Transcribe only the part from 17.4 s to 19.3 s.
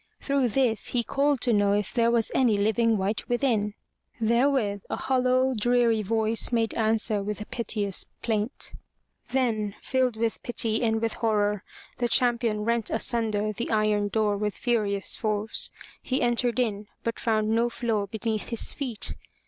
no floor be neath his feet.